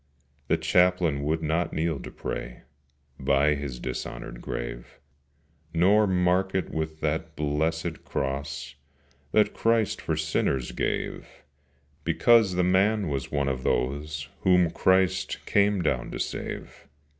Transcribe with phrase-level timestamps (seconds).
[0.47, 2.63] The Chaplain would not kneel to pray
[3.19, 4.99] By his dishonoured grave:
[5.75, 8.73] Nor mark it with that blessed Cross
[9.31, 11.27] That Christ for sinners gave,
[12.03, 16.87] Because the man was one of those Whom Christ came down to save.